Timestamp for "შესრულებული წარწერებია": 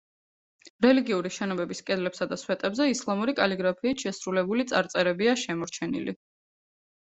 4.07-5.39